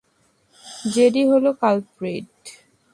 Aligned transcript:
JD 0.93 1.21
হলো 1.31 1.49
culprit. 1.61 2.31